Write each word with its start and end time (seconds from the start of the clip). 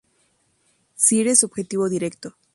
Si 0.95 1.21
eres 1.21 1.41
su 1.41 1.45
objetivo 1.45 1.87
directo 1.87 2.33